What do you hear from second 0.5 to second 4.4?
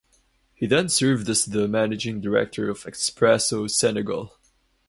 He then served as the managing director of Expresso Senegal.